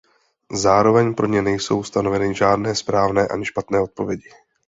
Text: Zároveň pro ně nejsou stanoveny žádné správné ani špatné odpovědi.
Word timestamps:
Zároveň 0.53 1.13
pro 1.15 1.27
ně 1.27 1.41
nejsou 1.41 1.83
stanoveny 1.83 2.35
žádné 2.35 2.75
správné 2.75 3.27
ani 3.27 3.45
špatné 3.45 3.81
odpovědi. 3.81 4.29